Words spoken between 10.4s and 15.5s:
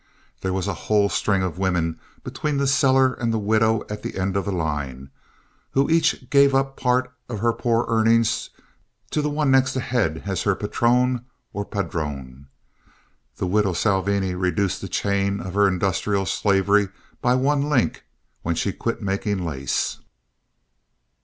her patron, or padrone. The widow Salvini reduced the chain